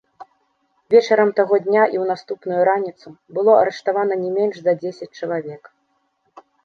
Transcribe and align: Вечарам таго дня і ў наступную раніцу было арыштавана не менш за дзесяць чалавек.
Вечарам 0.93 1.29
таго 1.39 1.55
дня 1.65 1.83
і 1.83 1.97
ў 2.03 2.15
наступную 2.15 2.61
раніцу 2.69 3.07
было 3.39 3.51
арыштавана 3.65 4.13
не 4.23 4.31
менш 4.39 4.55
за 4.61 4.73
дзесяць 4.85 5.13
чалавек. 5.21 5.63